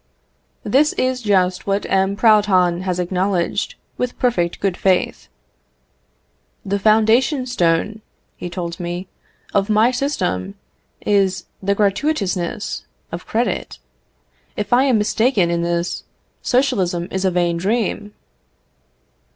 [0.63, 2.15] This is just what M.
[2.15, 5.27] Proudhon has acknowledged, with perfect good faith.
[6.65, 8.01] "The foundation stone,"
[8.35, 9.07] he told me,
[9.53, 10.55] "of my system
[11.01, 13.77] is the gratuitousness of credit.
[14.57, 16.01] If I am mistaken in this,
[16.41, 18.15] Socialism is a vain dream."